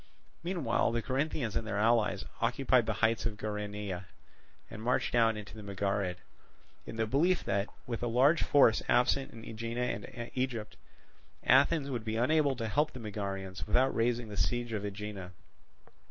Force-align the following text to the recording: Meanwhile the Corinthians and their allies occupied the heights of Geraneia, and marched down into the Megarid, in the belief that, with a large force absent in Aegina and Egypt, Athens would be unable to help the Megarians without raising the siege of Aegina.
Meanwhile 0.41 0.91
the 0.93 1.03
Corinthians 1.03 1.55
and 1.55 1.67
their 1.67 1.77
allies 1.77 2.25
occupied 2.41 2.87
the 2.87 2.93
heights 3.05 3.27
of 3.27 3.37
Geraneia, 3.37 4.05
and 4.67 4.81
marched 4.81 5.13
down 5.13 5.37
into 5.37 5.55
the 5.55 5.61
Megarid, 5.61 6.17
in 6.87 6.95
the 6.95 7.05
belief 7.05 7.43
that, 7.43 7.67
with 7.85 8.01
a 8.01 8.07
large 8.07 8.41
force 8.41 8.81
absent 8.89 9.29
in 9.31 9.45
Aegina 9.45 9.79
and 9.81 10.31
Egypt, 10.33 10.75
Athens 11.43 11.91
would 11.91 12.03
be 12.03 12.15
unable 12.15 12.55
to 12.55 12.67
help 12.67 12.93
the 12.93 12.99
Megarians 12.99 13.67
without 13.67 13.93
raising 13.93 14.27
the 14.29 14.37
siege 14.37 14.73
of 14.73 14.83
Aegina. 14.83 15.33